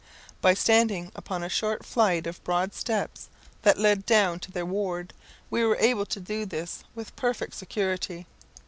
By 0.41 0.55
standing 0.55 1.11
upon 1.15 1.43
a 1.43 1.47
short 1.47 1.85
flight 1.85 2.25
of 2.25 2.43
broad 2.43 2.73
steps 2.73 3.29
that 3.61 3.77
led 3.77 4.03
down 4.03 4.39
to 4.39 4.51
their 4.51 4.65
ward, 4.65 5.13
we 5.51 5.63
were 5.63 5.75
able 5.79 6.07
to 6.07 6.19
do 6.19 6.43
this 6.43 6.83
with 6.95 7.15
perfect 7.15 7.53
security. 7.53 8.25